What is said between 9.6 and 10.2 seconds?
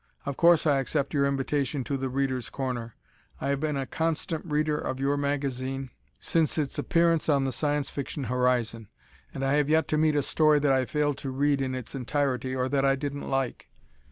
yet to meet